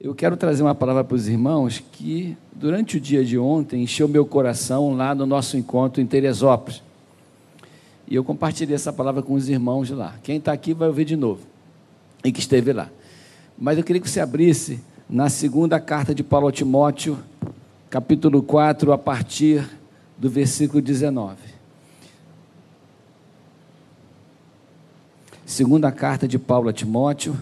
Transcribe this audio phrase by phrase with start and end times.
[0.00, 4.06] Eu quero trazer uma palavra para os irmãos que, durante o dia de ontem, encheu
[4.06, 6.80] meu coração lá no nosso encontro em Teresópolis.
[8.06, 10.14] E eu compartilhei essa palavra com os irmãos de lá.
[10.22, 11.40] Quem está aqui vai ouvir de novo,
[12.22, 12.88] e que esteve lá.
[13.58, 14.80] Mas eu queria que você abrisse
[15.10, 17.18] na segunda carta de Paulo a Timóteo,
[17.90, 19.68] capítulo 4, a partir
[20.16, 21.36] do versículo 19.
[25.44, 27.36] Segunda carta de Paulo a Timóteo,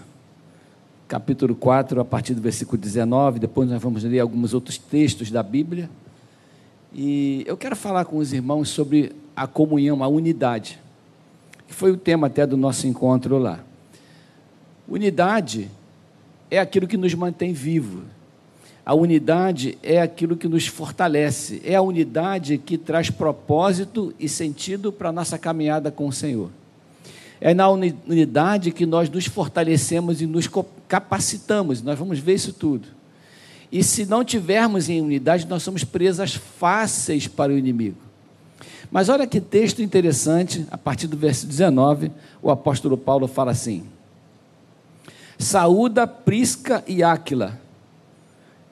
[1.07, 3.39] capítulo 4, a partir do versículo 19.
[3.39, 5.89] Depois nós vamos ler alguns outros textos da Bíblia.
[6.93, 10.79] E eu quero falar com os irmãos sobre a comunhão, a unidade,
[11.67, 13.59] que foi o tema até do nosso encontro lá.
[14.87, 15.69] Unidade
[16.49, 18.03] é aquilo que nos mantém vivos.
[18.85, 24.93] A unidade é aquilo que nos fortalece, é a unidade que traz propósito e sentido
[24.93, 26.49] para a nossa caminhada com o Senhor.
[27.39, 30.49] É na unidade que nós nos fortalecemos e nos
[30.87, 31.81] capacitamos.
[31.81, 32.87] Nós vamos ver isso tudo.
[33.71, 37.97] E se não tivermos em unidade, nós somos presas fáceis para o inimigo.
[38.89, 43.83] Mas olha que texto interessante, a partir do verso 19, o apóstolo Paulo fala assim:
[45.37, 47.59] Saúda Prisca e Áquila,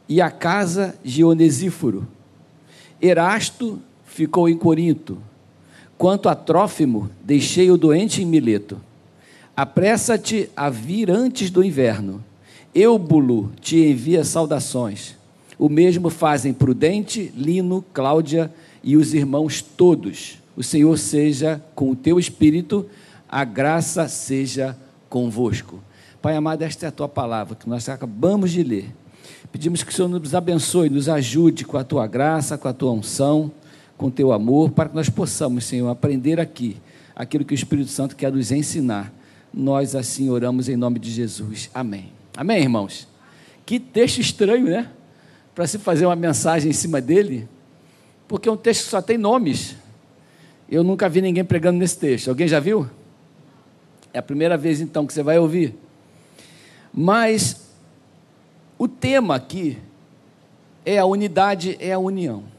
[0.07, 2.07] e a casa de Onesíforo.
[3.01, 5.21] Erasto ficou em Corinto
[5.97, 8.79] Quanto a Trófimo, deixei o doente em Mileto.
[9.55, 12.21] Apressa-te a vir antes do inverno.
[12.73, 15.15] Eubulo te envia saudações.
[15.57, 20.37] O mesmo fazem Prudente, Lino, Cláudia e os irmãos todos.
[20.57, 22.85] O Senhor seja com o teu espírito,
[23.29, 25.79] a graça seja convosco.
[26.21, 28.93] Pai amado, esta é a tua palavra que nós acabamos de ler.
[29.49, 32.91] Pedimos que o Senhor nos abençoe, nos ajude com a tua graça, com a tua
[32.91, 33.49] unção
[33.97, 36.77] com teu amor, para que nós possamos, Senhor, aprender aqui
[37.15, 39.13] aquilo que o Espírito Santo quer nos ensinar.
[39.53, 41.69] Nós assim oramos em nome de Jesus.
[41.73, 42.11] Amém.
[42.35, 43.07] Amém, irmãos?
[43.65, 44.91] Que texto estranho, né?
[45.53, 47.47] Para se fazer uma mensagem em cima dele,
[48.27, 49.75] porque é um texto que só tem nomes.
[50.69, 52.27] Eu nunca vi ninguém pregando nesse texto.
[52.27, 52.89] Alguém já viu?
[54.11, 55.75] É a primeira vez então que você vai ouvir.
[56.93, 57.65] Mas
[58.77, 59.77] o tema aqui
[60.85, 62.54] é a unidade, é a união.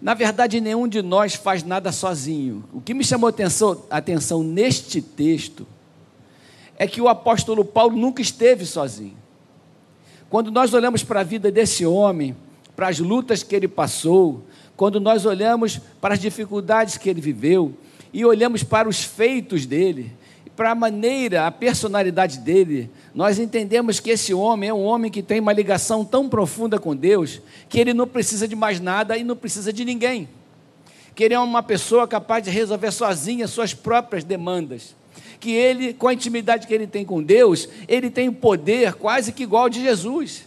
[0.00, 2.64] Na verdade, nenhum de nós faz nada sozinho.
[2.72, 5.66] O que me chamou atenção, atenção neste texto
[6.78, 9.16] é que o apóstolo Paulo nunca esteve sozinho.
[10.28, 12.36] Quando nós olhamos para a vida desse homem,
[12.74, 14.44] para as lutas que ele passou,
[14.76, 17.74] quando nós olhamos para as dificuldades que ele viveu
[18.12, 20.12] e olhamos para os feitos dele,
[20.56, 25.22] para a maneira, a personalidade dele, nós entendemos que esse homem é um homem que
[25.22, 29.22] tem uma ligação tão profunda com Deus que ele não precisa de mais nada e
[29.22, 30.28] não precisa de ninguém.
[31.14, 34.96] Que ele é uma pessoa capaz de resolver sozinha suas próprias demandas.
[35.38, 39.32] Que ele, com a intimidade que ele tem com Deus, ele tem um poder quase
[39.32, 40.44] que igual ao de Jesus.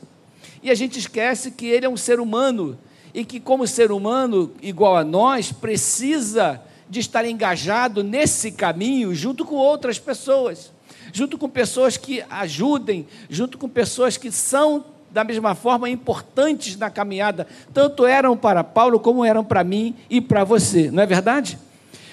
[0.63, 2.77] E a gente esquece que ele é um ser humano
[3.13, 9.45] e que, como ser humano igual a nós, precisa de estar engajado nesse caminho junto
[9.45, 10.71] com outras pessoas,
[11.13, 16.89] junto com pessoas que ajudem, junto com pessoas que são da mesma forma importantes na
[16.89, 21.57] caminhada, tanto eram para Paulo como eram para mim e para você, não é verdade?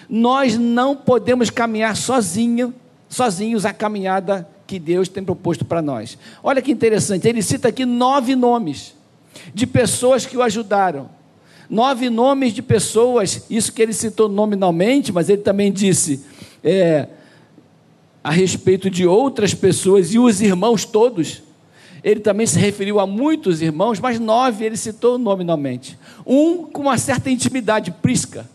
[0.09, 2.75] Nós não podemos caminhar sozinho,
[3.08, 6.19] sozinhos a caminhada que Deus tem proposto para nós.
[6.43, 8.94] Olha que interessante, ele cita aqui nove nomes
[9.54, 11.10] de pessoas que o ajudaram.
[11.69, 16.25] Nove nomes de pessoas, isso que ele citou nominalmente, mas ele também disse
[16.62, 17.09] é,
[18.22, 21.43] a respeito de outras pessoas e os irmãos todos.
[22.05, 25.99] Ele também se referiu a muitos irmãos, mas nove ele citou nominalmente.
[26.25, 28.49] Um com uma certa intimidade, Prisca.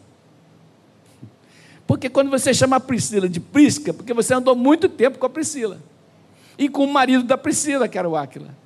[1.85, 5.29] Porque quando você chama a Priscila de Prisca, porque você andou muito tempo com a
[5.29, 5.77] Priscila.
[6.57, 8.60] E com o marido da Priscila, que era o Áquila.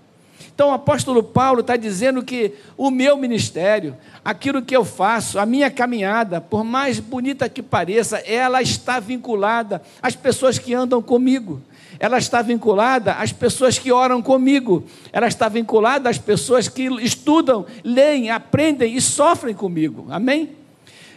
[0.54, 5.46] Então o apóstolo Paulo está dizendo que o meu ministério, aquilo que eu faço, a
[5.46, 11.62] minha caminhada, por mais bonita que pareça, ela está vinculada às pessoas que andam comigo.
[12.00, 14.86] Ela está vinculada às pessoas que oram comigo.
[15.12, 20.08] Ela está vinculada às pessoas que estudam, leem, aprendem e sofrem comigo.
[20.10, 20.52] Amém?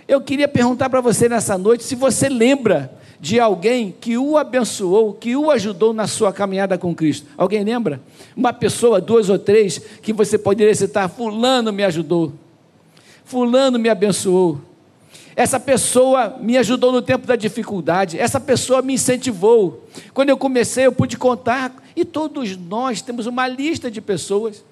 [0.06, 5.12] Eu queria perguntar para você nessa noite se você lembra de alguém que o abençoou,
[5.12, 7.26] que o ajudou na sua caminhada com Cristo.
[7.36, 8.00] Alguém lembra?
[8.36, 12.32] Uma pessoa, duas ou três, que você poderia citar: Fulano me ajudou,
[13.24, 14.60] Fulano me abençoou.
[15.34, 19.84] Essa pessoa me ajudou no tempo da dificuldade, essa pessoa me incentivou.
[20.12, 24.64] Quando eu comecei, eu pude contar, e todos nós temos uma lista de pessoas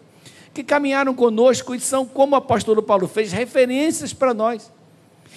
[0.52, 4.70] que caminharam conosco e são, como o apóstolo Paulo fez, referências para nós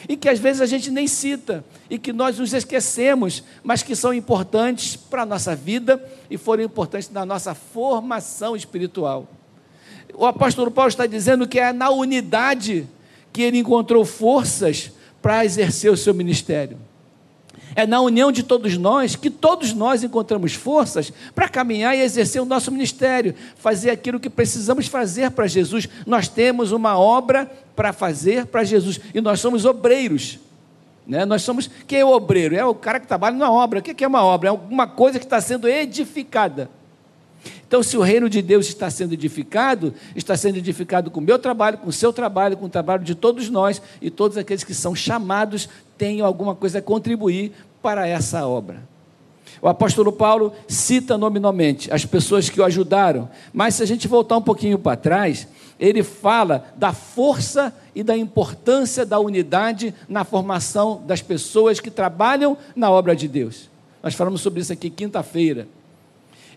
[0.08, 3.96] e que às vezes a gente nem cita e que nós nos esquecemos, mas que
[3.96, 9.28] são importantes para a nossa vida e foram importantes na nossa formação espiritual.
[10.14, 12.88] O apóstolo Paulo está dizendo que é na unidade
[13.32, 14.92] que ele encontrou forças
[15.22, 16.78] para exercer o seu ministério.
[17.76, 22.42] É na união de todos nós que todos nós encontramos forças para caminhar e exercer
[22.42, 25.88] o nosso ministério, fazer aquilo que precisamos fazer para Jesus.
[26.06, 30.40] Nós temos uma obra para fazer para Jesus e nós somos obreiros.
[31.08, 31.26] Né?
[31.26, 31.70] Nós somos.
[31.88, 32.56] Quem é o obreiro?
[32.56, 33.80] É o cara que trabalha na obra.
[33.80, 34.50] O que é uma obra?
[34.50, 36.70] É alguma coisa que está sendo edificada.
[37.68, 41.38] Então, se o reino de Deus está sendo edificado, está sendo edificado com o meu
[41.38, 44.74] trabalho, com o seu trabalho, com o trabalho de todos nós e todos aqueles que
[44.74, 47.52] são chamados tenham alguma coisa a contribuir
[47.82, 48.82] para essa obra.
[49.62, 54.38] O apóstolo Paulo cita nominalmente as pessoas que o ajudaram, mas se a gente voltar
[54.38, 55.48] um pouquinho para trás,
[55.80, 62.58] ele fala da força e da importância da unidade na formação das pessoas que trabalham
[62.76, 63.70] na obra de Deus.
[64.02, 65.68] Nós falamos sobre isso aqui quinta-feira.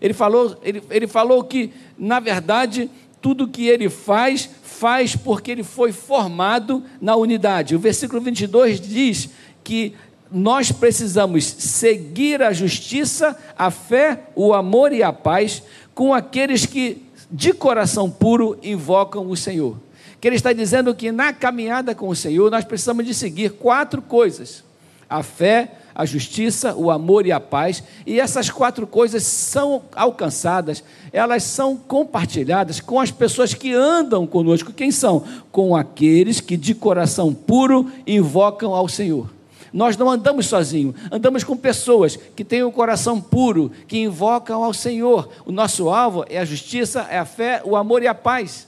[0.03, 2.91] Ele falou, ele, ele falou que, na verdade,
[3.21, 7.73] tudo que ele faz, faz porque ele foi formado na unidade.
[7.73, 9.29] O versículo 22 diz
[9.63, 9.93] que
[10.29, 15.63] nós precisamos seguir a justiça, a fé, o amor e a paz
[15.95, 17.01] com aqueles que
[17.31, 19.79] de coração puro invocam o Senhor.
[20.19, 24.01] Que ele está dizendo que na caminhada com o Senhor nós precisamos de seguir quatro
[24.01, 24.65] coisas:
[25.09, 30.83] a fé, a justiça, o amor e a paz, e essas quatro coisas são alcançadas,
[31.11, 34.73] elas são compartilhadas com as pessoas que andam conosco.
[34.73, 35.23] Quem são?
[35.51, 39.29] Com aqueles que de coração puro invocam ao Senhor.
[39.71, 44.63] Nós não andamos sozinhos, andamos com pessoas que têm o um coração puro, que invocam
[44.63, 45.29] ao Senhor.
[45.45, 48.67] O nosso alvo é a justiça, é a fé, o amor e a paz.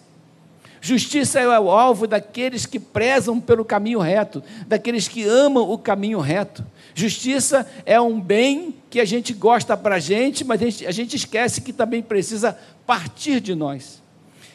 [0.82, 6.20] Justiça é o alvo daqueles que prezam pelo caminho reto, daqueles que amam o caminho
[6.20, 6.64] reto.
[6.98, 10.92] Justiça é um bem que a gente gosta para a gente, mas a gente, a
[10.92, 12.58] gente esquece que também precisa
[12.88, 14.02] partir de nós.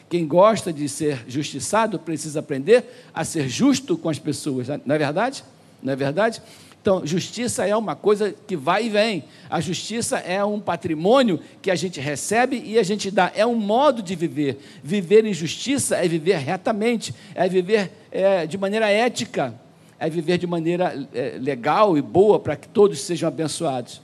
[0.09, 2.83] Quem gosta de ser justiçado precisa aprender
[3.13, 5.43] a ser justo com as pessoas, não é verdade?
[5.83, 6.41] Não é verdade?
[6.81, 9.23] Então, justiça é uma coisa que vai e vem.
[9.47, 13.31] A justiça é um patrimônio que a gente recebe e a gente dá.
[13.35, 14.57] É um modo de viver.
[14.83, 19.53] Viver em justiça é viver retamente, é viver é, de maneira ética
[20.01, 24.01] é viver de maneira é, legal e boa para que todos sejam abençoados.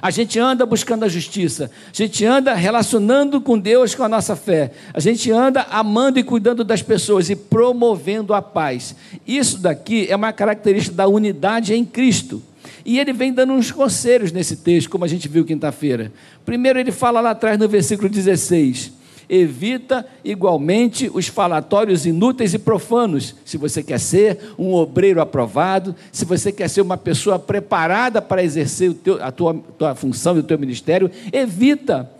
[0.00, 4.34] A gente anda buscando a justiça, a gente anda relacionando com Deus com a nossa
[4.34, 8.96] fé, a gente anda amando e cuidando das pessoas e promovendo a paz.
[9.26, 12.42] Isso daqui é uma característica da unidade em Cristo.
[12.84, 16.10] E ele vem dando uns conselhos nesse texto, como a gente viu quinta-feira.
[16.44, 18.92] Primeiro, ele fala lá atrás no versículo 16:
[19.34, 23.34] evita igualmente os falatórios inúteis e profanos.
[23.46, 28.44] Se você quer ser um obreiro aprovado, se você quer ser uma pessoa preparada para
[28.44, 32.10] exercer teu, a tua, tua função e o teu ministério, evita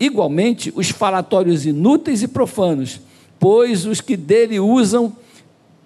[0.00, 2.98] igualmente os falatórios inúteis e profanos,
[3.38, 5.14] pois os que dele usam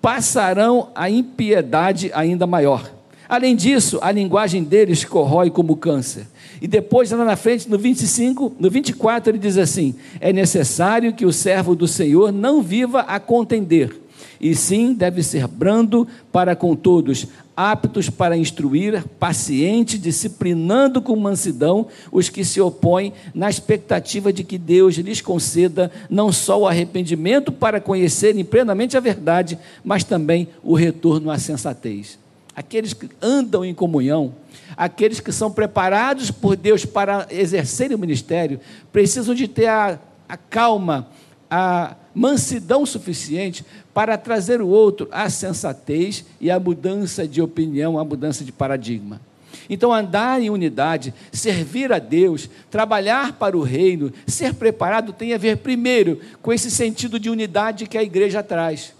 [0.00, 2.88] passarão a impiedade ainda maior.
[3.32, 6.26] Além disso, a linguagem deles corrói como câncer
[6.60, 11.24] e depois, lá na frente, no 25, no 24, ele diz assim: É necessário que
[11.24, 13.98] o servo do Senhor não viva a contender,
[14.38, 17.26] e sim deve ser brando para com todos,
[17.56, 24.58] aptos para instruir, paciente, disciplinando com mansidão os que se opõem, na expectativa de que
[24.58, 30.74] Deus lhes conceda não só o arrependimento para conhecerem plenamente a verdade, mas também o
[30.74, 32.20] retorno à sensatez.
[32.54, 34.34] Aqueles que andam em comunhão,
[34.76, 38.60] aqueles que são preparados por Deus para exercerem o ministério,
[38.92, 41.08] precisam de ter a, a calma,
[41.50, 48.04] a mansidão suficiente para trazer o outro à sensatez e à mudança de opinião, à
[48.04, 49.20] mudança de paradigma.
[49.68, 55.38] Então, andar em unidade, servir a Deus, trabalhar para o reino, ser preparado tem a
[55.38, 58.92] ver, primeiro, com esse sentido de unidade que a igreja traz,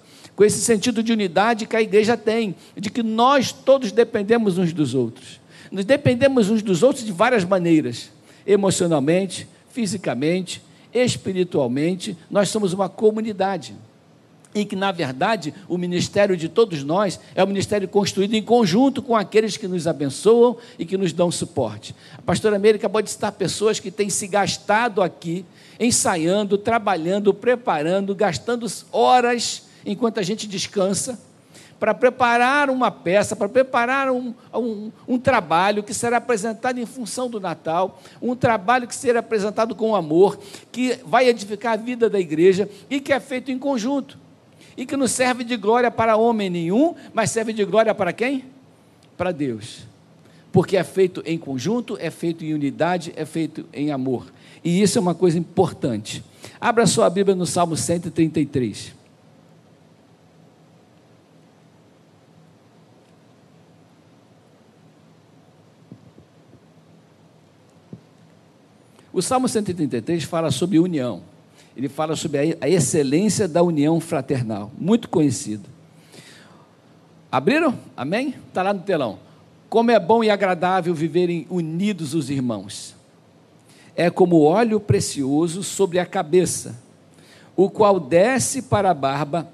[0.42, 4.72] com esse sentido de unidade que a igreja tem, de que nós todos dependemos uns
[4.72, 5.40] dos outros.
[5.70, 8.10] Nós dependemos uns dos outros de várias maneiras:
[8.44, 10.60] emocionalmente, fisicamente,
[10.92, 12.18] espiritualmente.
[12.28, 13.72] Nós somos uma comunidade.
[14.52, 19.00] E que, na verdade, o ministério de todos nós é um ministério construído em conjunto
[19.00, 21.94] com aqueles que nos abençoam e que nos dão suporte.
[22.18, 25.44] A pastora Meire acabou de citar pessoas que têm se gastado aqui,
[25.78, 31.18] ensaiando, trabalhando, preparando, gastando horas enquanto a gente descansa
[31.82, 37.28] para preparar uma peça, para preparar um, um, um, trabalho que será apresentado em função
[37.28, 40.38] do Natal, um trabalho que será apresentado com amor,
[40.70, 44.16] que vai edificar a vida da igreja e que é feito em conjunto.
[44.76, 48.44] E que não serve de glória para homem nenhum, mas serve de glória para quem?
[49.16, 49.80] Para Deus.
[50.52, 54.32] Porque é feito em conjunto, é feito em unidade, é feito em amor.
[54.62, 56.22] E isso é uma coisa importante.
[56.60, 59.01] Abra sua Bíblia no Salmo 133.
[69.12, 71.22] O Salmo 133 fala sobre união.
[71.76, 75.68] Ele fala sobre a excelência da união fraternal, muito conhecido.
[77.30, 77.78] Abriram?
[77.96, 78.34] Amém?
[78.48, 79.18] Está lá no telão.
[79.68, 82.94] Como é bom e agradável viverem unidos os irmãos.
[83.94, 86.78] É como óleo precioso sobre a cabeça,
[87.54, 89.46] o qual desce para a barba,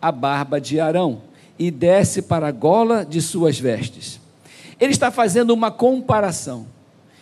[0.00, 1.22] a barba de Arão,
[1.58, 4.20] e desce para a gola de suas vestes.
[4.78, 6.66] Ele está fazendo uma comparação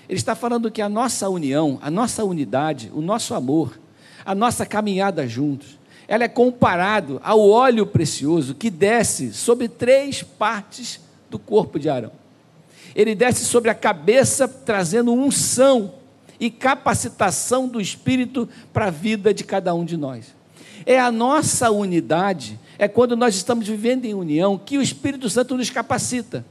[0.09, 3.79] ele está falando que a nossa união, a nossa unidade, o nosso amor,
[4.25, 11.01] a nossa caminhada juntos, ela é comparado ao óleo precioso que desce sobre três partes
[11.31, 12.13] do corpo de Arão.
[12.95, 15.95] Ele desce sobre a cabeça, trazendo unção
[16.39, 20.35] e capacitação do Espírito para a vida de cada um de nós.
[20.87, 25.57] É a nossa unidade, é quando nós estamos vivendo em união, que o Espírito Santo
[25.57, 26.45] nos capacita.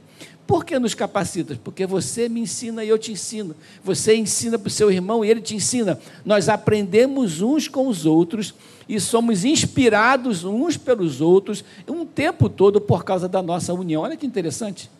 [0.46, 1.56] Por que nos capacitas?
[1.56, 3.56] Porque você me ensina e eu te ensino.
[3.82, 5.98] Você ensina para o seu irmão e ele te ensina.
[6.24, 8.54] Nós aprendemos uns com os outros
[8.86, 14.02] e somos inspirados uns pelos outros um tempo todo por causa da nossa união.
[14.02, 14.90] Olha que interessante.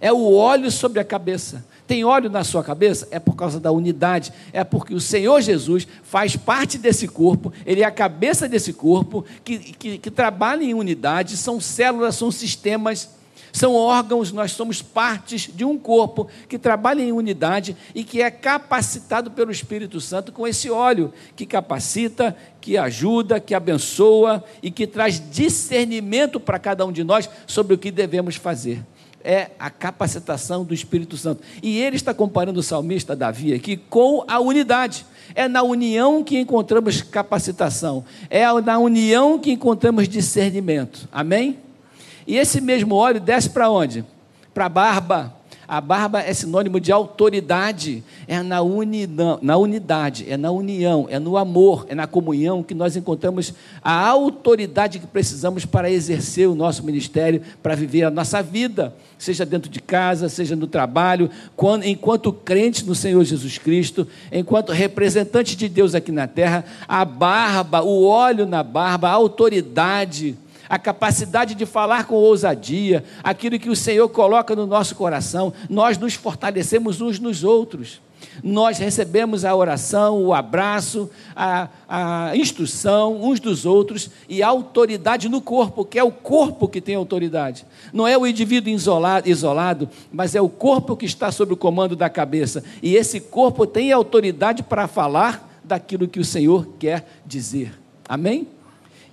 [0.00, 1.64] É o óleo sobre a cabeça.
[1.86, 3.06] Tem óleo na sua cabeça?
[3.10, 4.32] É por causa da unidade.
[4.54, 9.24] É porque o Senhor Jesus faz parte desse corpo, ele é a cabeça desse corpo,
[9.44, 13.10] que, que, que trabalha em unidade, são células, são sistemas
[13.54, 18.28] são órgãos, nós somos partes de um corpo que trabalha em unidade e que é
[18.28, 24.88] capacitado pelo Espírito Santo com esse óleo que capacita, que ajuda, que abençoa e que
[24.88, 28.82] traz discernimento para cada um de nós sobre o que devemos fazer
[29.26, 31.42] é a capacitação do Espírito Santo.
[31.62, 35.06] E ele está comparando o salmista Davi aqui com a unidade.
[35.34, 41.08] É na união que encontramos capacitação, é na união que encontramos discernimento.
[41.10, 41.63] Amém?
[42.26, 44.04] E esse mesmo óleo desce para onde?
[44.52, 45.34] Para a barba.
[45.66, 49.08] A barba é sinônimo de autoridade, é na, uni,
[49.40, 54.06] na unidade, é na união, é no amor, é na comunhão que nós encontramos a
[54.06, 59.70] autoridade que precisamos para exercer o nosso ministério, para viver a nossa vida, seja dentro
[59.70, 65.68] de casa, seja no trabalho, quando, enquanto crentes no Senhor Jesus Cristo, enquanto representante de
[65.68, 70.36] Deus aqui na terra, a barba, o óleo na barba, a autoridade,
[70.74, 75.96] a capacidade de falar com ousadia, aquilo que o Senhor coloca no nosso coração, nós
[75.96, 78.00] nos fortalecemos uns nos outros.
[78.42, 85.28] Nós recebemos a oração, o abraço, a, a instrução uns dos outros e a autoridade
[85.28, 87.64] no corpo, que é o corpo que tem autoridade.
[87.92, 91.94] Não é o indivíduo isolado, isolado, mas é o corpo que está sob o comando
[91.94, 92.64] da cabeça.
[92.82, 97.78] E esse corpo tem autoridade para falar daquilo que o Senhor quer dizer.
[98.08, 98.48] Amém?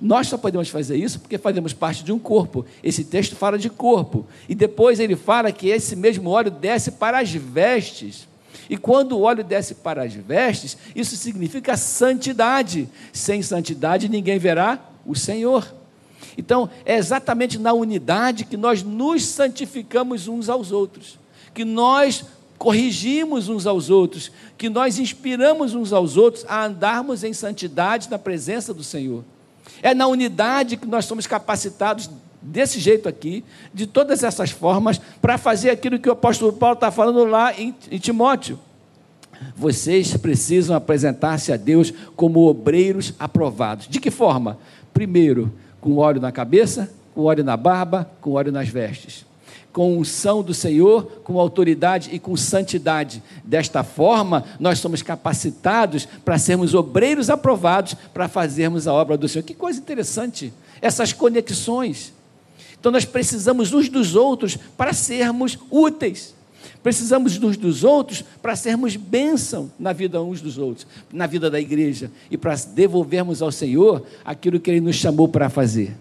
[0.01, 2.65] Nós só podemos fazer isso porque fazemos parte de um corpo.
[2.83, 4.25] Esse texto fala de corpo.
[4.49, 8.27] E depois ele fala que esse mesmo óleo desce para as vestes.
[8.67, 12.89] E quando o óleo desce para as vestes, isso significa santidade.
[13.13, 15.71] Sem santidade ninguém verá o Senhor.
[16.35, 21.19] Então, é exatamente na unidade que nós nos santificamos uns aos outros,
[21.53, 22.25] que nós
[22.57, 28.17] corrigimos uns aos outros, que nós inspiramos uns aos outros a andarmos em santidade na
[28.17, 29.23] presença do Senhor.
[29.81, 32.09] É na unidade que nós somos capacitados
[32.41, 36.89] desse jeito aqui, de todas essas formas, para fazer aquilo que o apóstolo Paulo está
[36.91, 38.59] falando lá em, Timóteo.
[39.55, 43.87] Vocês precisam apresentar-se a Deus como obreiros aprovados.
[43.87, 44.57] De que forma?
[44.93, 49.25] Primeiro, com óleo na cabeça, com óleo na barba, com óleo nas vestes
[49.71, 53.23] com unção do Senhor, com autoridade e com santidade.
[53.43, 59.43] Desta forma, nós somos capacitados para sermos obreiros aprovados para fazermos a obra do Senhor.
[59.43, 62.13] Que coisa interessante, essas conexões.
[62.79, 66.33] Então, nós precisamos uns dos outros para sermos úteis.
[66.83, 71.59] Precisamos uns dos outros para sermos bênção na vida uns dos outros, na vida da
[71.59, 75.95] igreja e para devolvermos ao Senhor aquilo que Ele nos chamou para fazer.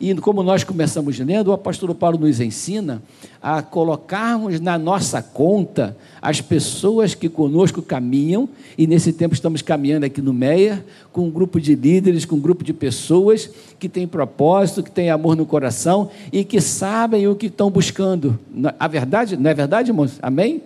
[0.00, 3.02] E como nós começamos lendo, o apóstolo Paulo nos ensina
[3.42, 10.04] a colocarmos na nossa conta as pessoas que conosco caminham, e nesse tempo estamos caminhando
[10.04, 14.06] aqui no Meia, com um grupo de líderes, com um grupo de pessoas que têm
[14.06, 18.38] propósito, que têm amor no coração e que sabem o que estão buscando.
[18.78, 20.18] A verdade, não é verdade, irmãos?
[20.22, 20.62] Amém?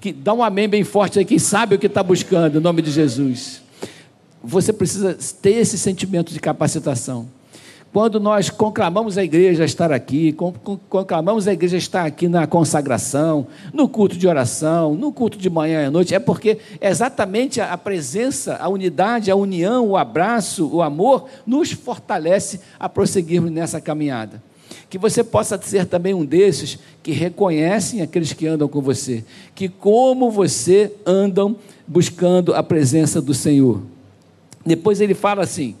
[0.00, 2.82] Que dá um amém bem forte aí, quem sabe o que está buscando, em nome
[2.82, 3.62] de Jesus.
[4.42, 7.26] Você precisa ter esse sentimento de capacitação
[7.94, 10.32] quando nós conclamamos a igreja a estar aqui,
[10.88, 15.48] conclamamos a igreja a estar aqui na consagração, no culto de oração, no culto de
[15.48, 20.66] manhã e à noite, é porque exatamente a presença, a unidade, a união, o abraço,
[20.66, 24.42] o amor nos fortalece a prosseguirmos nessa caminhada.
[24.90, 29.24] Que você possa ser também um desses que reconhecem aqueles que andam com você,
[29.54, 31.54] que como você andam
[31.86, 33.82] buscando a presença do Senhor.
[34.66, 35.76] Depois ele fala assim: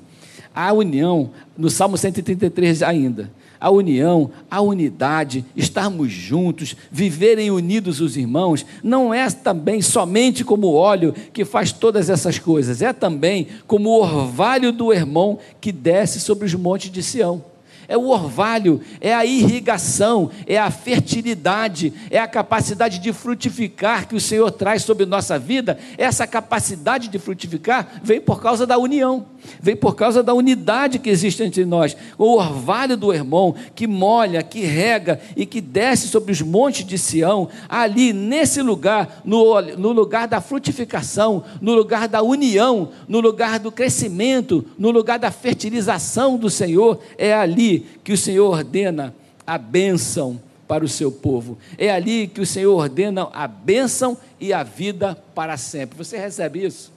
[0.54, 3.30] a união, no Salmo 133 ainda,
[3.60, 10.74] a união, a unidade, estarmos juntos, viverem unidos os irmãos, não é também somente como
[10.74, 16.20] óleo que faz todas essas coisas, é também como o orvalho do irmão que desce
[16.20, 17.53] sobre os montes de Sião
[17.88, 24.14] é o orvalho, é a irrigação, é a fertilidade, é a capacidade de frutificar que
[24.14, 25.78] o Senhor traz sobre nossa vida.
[25.98, 29.26] Essa capacidade de frutificar vem por causa da união,
[29.60, 31.96] vem por causa da unidade que existe entre nós.
[32.18, 36.98] O orvalho do irmão que molha, que rega e que desce sobre os montes de
[36.98, 43.58] Sião, ali nesse lugar, no, no lugar da frutificação, no lugar da união, no lugar
[43.58, 49.14] do crescimento, no lugar da fertilização do Senhor, é ali que o Senhor ordena
[49.46, 51.58] a bênção para o seu povo.
[51.76, 55.96] É ali que o Senhor ordena a bênção e a vida para sempre.
[55.96, 56.92] Você recebe isso?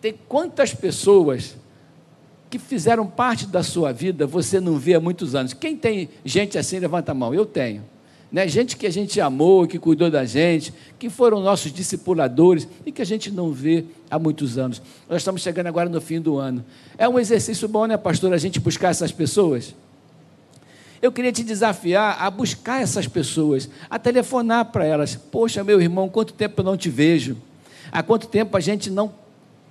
[0.00, 1.56] Tem quantas pessoas
[2.50, 5.54] que fizeram parte da sua vida você não vê há muitos anos?
[5.54, 7.32] Quem tem gente assim, levanta a mão.
[7.32, 7.82] Eu tenho
[8.32, 8.48] né?
[8.48, 13.02] gente que a gente amou, que cuidou da gente, que foram nossos discipuladores e que
[13.02, 14.80] a gente não vê há muitos anos.
[15.08, 16.64] Nós estamos chegando agora no fim do ano.
[16.96, 19.74] É um exercício bom, né, pastor, a gente buscar essas pessoas?
[21.02, 25.16] Eu queria te desafiar a buscar essas pessoas, a telefonar para elas.
[25.16, 27.36] Poxa, meu irmão, quanto tempo eu não te vejo?
[27.90, 29.12] Há quanto tempo a gente não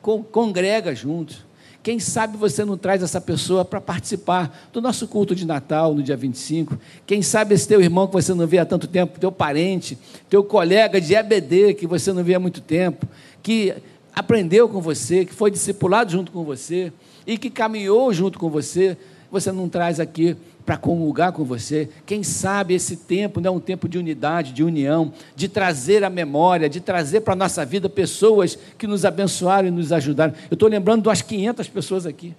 [0.01, 1.37] congrega juntos?
[1.83, 6.03] Quem sabe você não traz essa pessoa para participar do nosso culto de Natal no
[6.03, 6.77] dia 25?
[7.07, 9.97] Quem sabe esse teu irmão que você não vê há tanto tempo, teu parente,
[10.29, 13.07] teu colega de EBD que você não vê há muito tempo,
[13.41, 13.73] que
[14.13, 16.93] aprendeu com você, que foi discipulado junto com você
[17.25, 18.95] e que caminhou junto com você,
[19.31, 21.89] você não traz aqui para comungar com você.
[22.05, 26.09] Quem sabe esse tempo não é um tempo de unidade, de união, de trazer a
[26.09, 30.33] memória, de trazer para a nossa vida pessoas que nos abençoaram e nos ajudaram.
[30.49, 32.35] Eu estou lembrando de umas 500 pessoas aqui,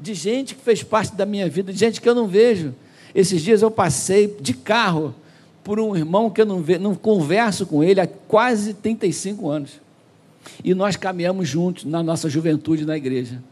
[0.00, 2.74] de gente que fez parte da minha vida, de gente que eu não vejo.
[3.14, 5.14] Esses dias eu passei de carro
[5.62, 9.80] por um irmão que eu não, ve, não converso com ele há quase 35 anos.
[10.62, 13.42] E nós caminhamos juntos na nossa juventude na igreja.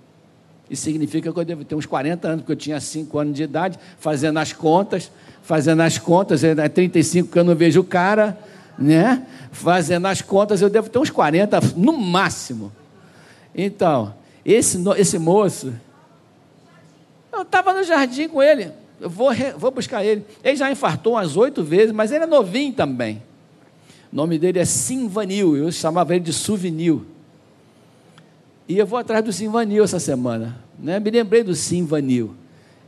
[0.73, 3.43] Isso significa que eu devo ter uns 40 anos, porque eu tinha 5 anos de
[3.43, 8.39] idade, fazendo as contas, fazendo as contas, é 35 que eu não vejo o cara,
[8.79, 9.27] né?
[9.51, 12.73] Fazendo as contas, eu devo ter uns 40 no máximo.
[13.55, 15.75] Então, esse, esse moço,
[17.31, 20.25] eu estava no jardim com ele, eu vou, vou buscar ele.
[20.43, 23.23] Ele já infartou umas oito vezes, mas ele é novinho também.
[24.11, 27.05] O nome dele é Simvanil, eu chamava ele de Suvinil.
[28.69, 30.57] E eu vou atrás do Simvanil essa semana.
[30.79, 30.99] Né?
[31.01, 32.35] Me lembrei do Simvanil.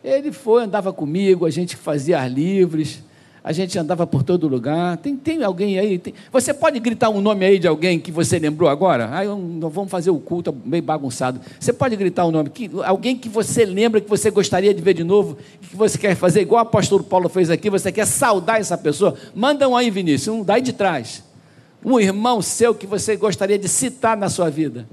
[0.02, 3.02] Ele foi, andava comigo, a gente fazia ar livres,
[3.42, 4.96] a gente andava por todo lugar.
[4.96, 5.98] Tem, tem alguém aí?
[5.98, 6.14] Tem...
[6.32, 9.10] Você pode gritar um nome aí de alguém que você lembrou agora?
[9.12, 11.40] Ah, nós vamos fazer o culto meio bagunçado.
[11.60, 12.48] Você pode gritar um nome?
[12.48, 16.14] Que, alguém que você lembra que você gostaria de ver de novo, que você quer
[16.14, 19.14] fazer igual o apóstolo Paulo fez aqui, você quer saudar essa pessoa?
[19.34, 21.22] Manda um aí, Vinícius, um daí de trás.
[21.84, 24.86] Um irmão seu que você gostaria de citar na sua vida.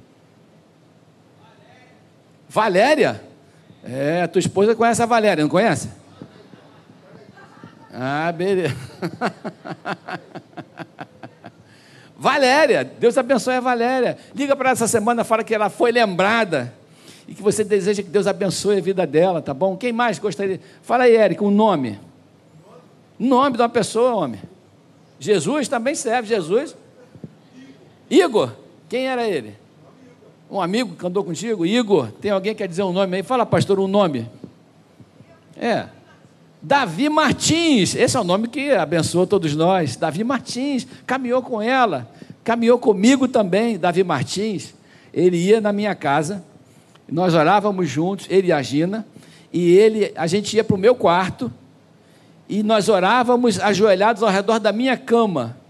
[2.52, 3.24] Valéria?
[3.82, 5.90] É, tua esposa conhece a Valéria, não conhece?
[7.94, 8.76] Ah, beleza.
[12.14, 14.18] Valéria, Deus abençoe a Valéria.
[14.36, 16.74] Liga para essa semana, fala que ela foi lembrada
[17.26, 19.78] e que você deseja que Deus abençoe a vida dela, tá bom?
[19.78, 20.60] Quem mais gostaria?
[20.82, 22.02] Fala aí, Érica, um nome.
[23.18, 24.42] Nome de uma pessoa, homem.
[25.18, 26.76] Jesus também serve, Jesus.
[28.10, 28.52] Igor,
[28.90, 29.56] quem era ele?
[30.52, 33.24] Um amigo que andou contigo, Igor, tem alguém que quer dizer um nome aí?
[33.24, 34.30] Fala, pastor, um nome.
[35.56, 35.86] É.
[36.62, 39.96] Davi Martins, esse é o nome que abençoou todos nós.
[39.96, 42.12] Davi Martins, caminhou com ela,
[42.44, 44.74] caminhou comigo também, Davi Martins.
[45.14, 46.44] Ele ia na minha casa,
[47.10, 49.08] nós orávamos juntos, ele e a Gina,
[49.54, 51.50] e ele, a gente ia para o meu quarto,
[52.50, 55.61] e nós orávamos ajoelhados ao redor da minha cama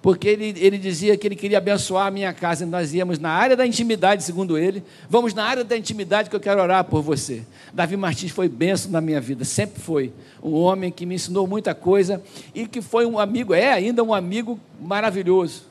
[0.00, 3.30] porque ele, ele dizia que ele queria abençoar a minha casa, e nós íamos na
[3.30, 4.82] área da intimidade, segundo ele.
[5.10, 7.42] Vamos na área da intimidade que eu quero orar por você.
[7.72, 11.74] Davi Martins foi benção na minha vida, sempre foi um homem que me ensinou muita
[11.74, 12.22] coisa
[12.54, 15.66] e que foi um amigo, é ainda um amigo maravilhoso.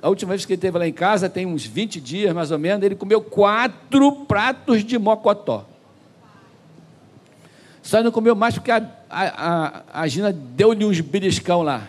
[0.00, 2.58] A última vez que ele esteve lá em casa, tem uns 20 dias mais ou
[2.58, 5.66] menos, ele comeu quatro pratos de mocotó.
[7.82, 11.88] Só não comeu mais porque a, a, a, a Gina deu-lhe uns beliscão lá.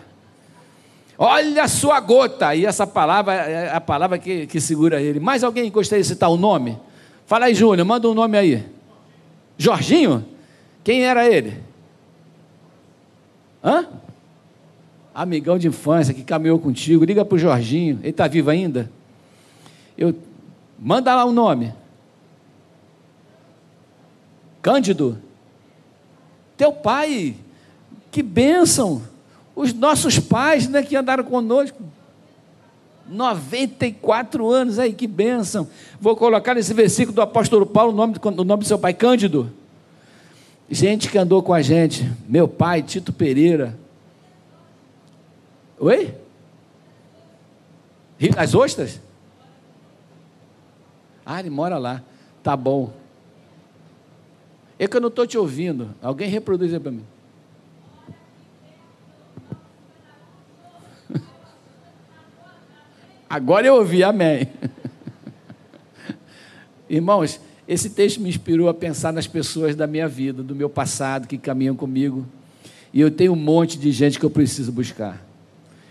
[1.18, 2.54] Olha a sua gota.
[2.54, 5.18] E essa palavra é a palavra que, que segura ele.
[5.18, 6.78] Mais alguém gostaria de citar o nome?
[7.26, 8.64] Fala aí, Júnior, manda um nome aí.
[9.56, 10.24] Jorginho?
[10.84, 11.58] Quem era ele?
[13.64, 13.86] Hã?
[15.14, 17.04] Amigão de infância que caminhou contigo.
[17.04, 17.98] Liga para o Jorginho.
[18.02, 18.90] Ele está vivo ainda?
[19.96, 20.14] Eu,
[20.78, 21.72] manda lá o um nome.
[24.60, 25.18] Cândido.
[26.56, 27.34] Teu pai.
[28.10, 29.02] Que bênção.
[29.56, 31.82] Os nossos pais né, que andaram conosco.
[33.08, 35.66] 94 anos aí, que bênção.
[35.98, 39.50] Vou colocar nesse versículo do apóstolo Paulo o nome, o nome do seu pai, Cândido.
[40.68, 42.12] Gente que andou com a gente.
[42.28, 43.78] Meu pai, Tito Pereira.
[45.78, 46.14] Oi?
[48.18, 49.00] Rio das Ostras?
[51.24, 52.02] Ah, ele mora lá.
[52.42, 52.92] Tá bom.
[54.78, 55.94] É que eu não estou te ouvindo.
[56.02, 57.04] Alguém reproduz aí para mim.
[63.28, 64.46] Agora eu ouvi, amém.
[66.88, 71.26] Irmãos, esse texto me inspirou a pensar nas pessoas da minha vida, do meu passado,
[71.26, 72.24] que caminham comigo.
[72.92, 75.26] E eu tenho um monte de gente que eu preciso buscar.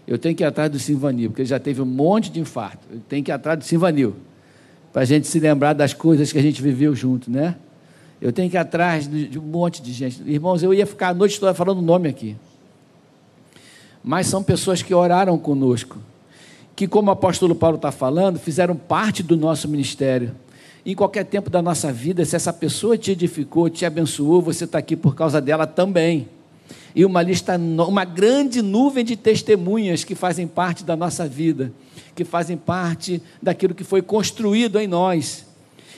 [0.07, 2.87] Eu tenho que ir atrás do Simvanil, porque ele já teve um monte de infarto.
[2.89, 4.15] Eu tenho que ir atrás do Simvanil,
[4.93, 7.55] para a gente se lembrar das coisas que a gente viveu junto, né?
[8.21, 10.23] Eu tenho que ir atrás de um monte de gente.
[10.25, 12.37] Irmãos, eu ia ficar a noite toda falando nome aqui.
[14.01, 15.99] Mas são pessoas que oraram conosco
[16.75, 20.35] que, como o apóstolo Paulo está falando, fizeram parte do nosso ministério.
[20.85, 24.77] Em qualquer tempo da nossa vida, se essa pessoa te edificou, te abençoou, você está
[24.77, 26.27] aqui por causa dela também.
[26.93, 31.71] E uma lista, uma grande nuvem de testemunhas que fazem parte da nossa vida,
[32.13, 35.45] que fazem parte daquilo que foi construído em nós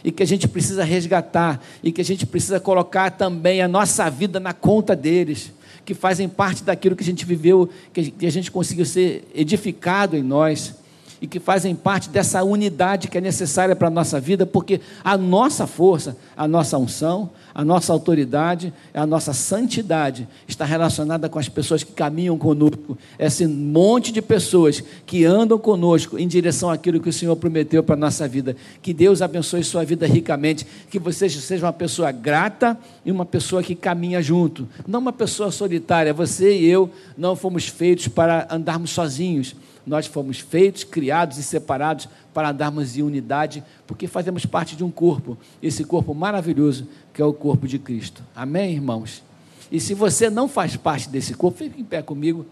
[0.04, 4.10] e que a gente precisa resgatar e que a gente precisa colocar também a nossa
[4.10, 5.52] vida na conta deles
[5.88, 10.22] que fazem parte daquilo que a gente viveu, que a gente conseguiu ser edificado em
[10.22, 10.76] nós
[11.22, 15.18] e que fazem parte dessa unidade que é necessária para a nossa vida, porque a
[15.18, 21.50] nossa força, a nossa unção, a nossa autoridade, a nossa santidade está relacionada com as
[21.50, 27.10] pessoas que caminham conosco, esse monte de pessoas que andam conosco em direção àquilo que
[27.10, 28.56] o Senhor prometeu para a nossa vida.
[28.82, 33.64] Que Deus abençoe sua vida ricamente, que você seja uma pessoa grata e uma pessoa
[33.64, 36.14] que caminha junto, não uma pessoa solitária.
[36.14, 39.56] Você e eu não fomos feitos para andarmos sozinhos
[39.88, 44.92] nós fomos feitos, criados e separados para andarmos em unidade, porque fazemos parte de um
[44.92, 48.22] corpo, esse corpo maravilhoso que é o corpo de Cristo.
[48.36, 49.24] Amém, irmãos?
[49.72, 52.46] E se você não faz parte desse corpo, fique em pé comigo.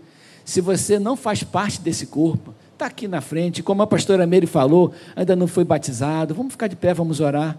[0.45, 4.48] Se você não faz parte desse corpo, está aqui na frente, como a pastora Meire
[4.48, 7.58] falou, ainda não foi batizado, vamos ficar de pé, vamos orar.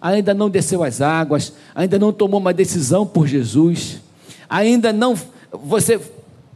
[0.00, 4.00] Ainda não desceu as águas, ainda não tomou uma decisão por Jesus,
[4.48, 5.14] ainda não
[5.50, 6.00] você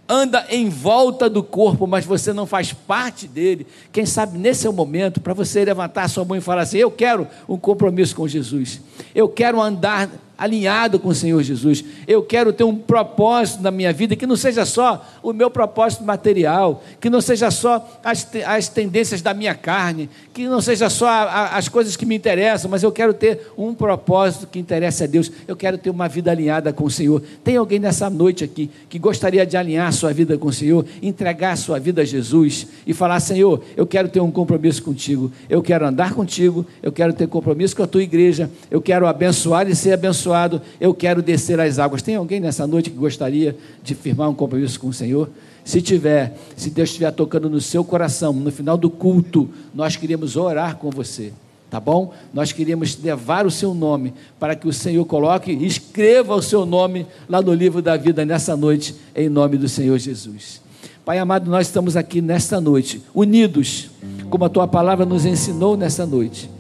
[0.09, 3.67] anda em volta do corpo, mas você não faz parte dele.
[3.93, 6.91] Quem sabe nesse é o momento para você levantar sua mão e falar assim: Eu
[6.91, 8.81] quero um compromisso com Jesus,
[9.15, 11.85] eu quero andar alinhado com o Senhor Jesus.
[12.07, 16.05] Eu quero ter um propósito na minha vida que não seja só o meu propósito
[16.05, 21.09] material, que não seja só as, as tendências da minha carne, que não seja só
[21.09, 25.03] a, a, as coisas que me interessam, mas eu quero ter um propósito que interesse
[25.03, 25.33] a Deus.
[25.49, 27.21] Eu quero ter uma vida alinhada com o Senhor.
[27.43, 30.87] Tem alguém nessa noite aqui que gostaria de alinhar a sua vida com o Senhor,
[31.03, 35.33] entregar a sua vida a Jesus e falar: Senhor, eu quero ter um compromisso contigo,
[35.51, 39.69] eu quero andar contigo, eu quero ter compromisso com a tua igreja, eu quero abençoar
[39.69, 42.03] e ser abençoado abençoado, eu quero descer as águas.
[42.03, 45.31] Tem alguém nessa noite que gostaria de firmar um compromisso com o Senhor?
[45.65, 50.37] Se tiver, se Deus estiver tocando no seu coração, no final do culto, nós queremos
[50.37, 51.33] orar com você.
[51.71, 52.15] Tá bom?
[52.33, 56.65] Nós queríamos levar o seu nome para que o Senhor coloque e escreva o seu
[56.65, 60.63] nome lá no livro da vida nessa noite, em nome do Senhor Jesus.
[61.05, 63.91] Pai amado, nós estamos aqui nesta noite, unidos,
[64.31, 66.51] como a tua palavra nos ensinou nessa noite,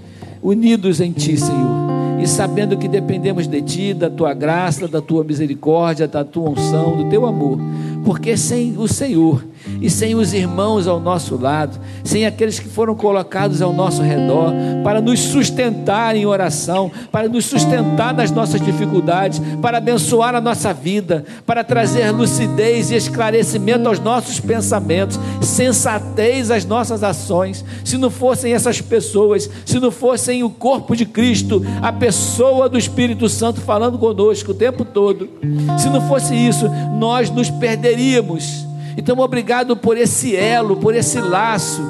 [0.43, 1.88] unidos em ti, Senhor
[2.21, 6.97] e sabendo que dependemos de Ti, da Tua graça, da Tua misericórdia, da Tua unção,
[6.97, 7.59] do Teu amor,
[8.05, 9.45] porque sem o Senhor
[9.81, 14.53] e sem os irmãos ao nosso lado, sem aqueles que foram colocados ao nosso redor
[14.83, 20.73] para nos sustentar em oração, para nos sustentar nas nossas dificuldades, para abençoar a nossa
[20.73, 27.65] vida, para trazer lucidez e esclarecimento aos nossos pensamentos, sensatez às nossas ações.
[27.85, 32.79] Se não fossem essas pessoas, se não fossem o corpo de Cristo, a pessoa do
[32.79, 35.29] Espírito Santo falando conosco o tempo todo,
[35.79, 38.68] se não fosse isso, nós nos perderíamos
[38.99, 41.81] então, obrigado por esse elo, por esse laço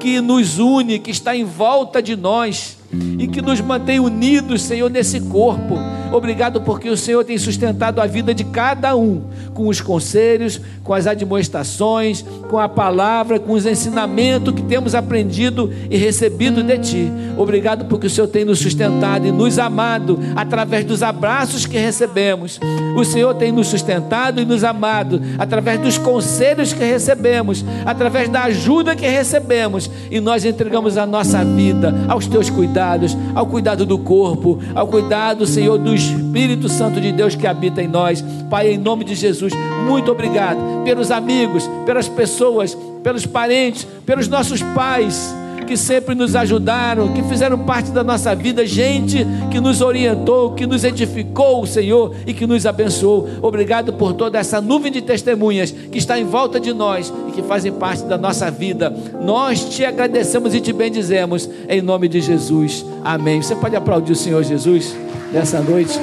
[0.00, 2.75] que nos une, que está em volta de nós
[3.18, 5.76] e que nos mantém unidos, Senhor, nesse corpo
[6.12, 9.22] Obrigado porque o Senhor tem sustentado a vida de cada um
[9.52, 15.72] com os conselhos, com as admoestações, com a palavra, com os ensinamentos que temos aprendido
[15.90, 17.12] e recebido de Ti.
[17.36, 22.60] Obrigado porque o Senhor tem nos sustentado e nos amado através dos abraços que recebemos.
[22.96, 28.44] O Senhor tem nos sustentado e nos amado através dos conselhos que recebemos, através da
[28.44, 33.96] ajuda que recebemos, e nós entregamos a nossa vida aos Teus cuidados, ao cuidado do
[33.96, 38.22] corpo, ao cuidado, Senhor, do Espírito Santo de Deus que habita em nós.
[38.50, 39.54] Pai, em nome de Jesus,
[39.88, 45.34] muito obrigado pelos amigos, pelas pessoas, pelos parentes, pelos nossos pais
[45.66, 50.66] que sempre nos ajudaram, que fizeram parte da nossa vida, gente que nos orientou, que
[50.66, 53.28] nos edificou, Senhor, e que nos abençoou.
[53.42, 57.42] Obrigado por toda essa nuvem de testemunhas que está em volta de nós e que
[57.42, 58.90] fazem parte da nossa vida.
[59.20, 62.84] Nós te agradecemos e te bendizemos em nome de Jesus.
[63.04, 63.42] Amém.
[63.42, 64.96] Você pode aplaudir o Senhor Jesus
[65.32, 65.98] nessa noite.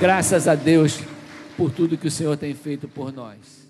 [0.00, 1.00] Graças a Deus
[1.56, 3.67] por tudo que o Senhor tem feito por nós.